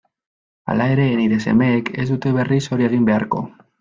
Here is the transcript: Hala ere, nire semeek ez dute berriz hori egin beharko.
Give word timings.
Hala 0.73 0.87
ere, 0.93 1.05
nire 1.19 1.39
semeek 1.45 1.91
ez 2.05 2.07
dute 2.13 2.33
berriz 2.39 2.61
hori 2.73 2.89
egin 2.89 3.07
beharko. 3.11 3.45